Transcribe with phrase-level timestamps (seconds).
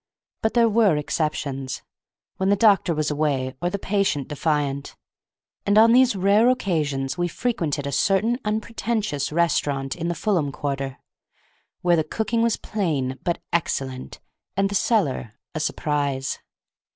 [0.41, 1.83] But there were exceptions,
[2.37, 4.95] when the doctor was away or the patient defiant,
[5.63, 10.97] and on these rare occasions we frequented a certain unpretentious restaurant in the Fulham quarter,
[11.83, 14.19] where the cooking was plain but excellent,
[14.57, 16.39] and the cellar a surprise.